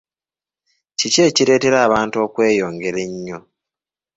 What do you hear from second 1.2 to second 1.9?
ekireetera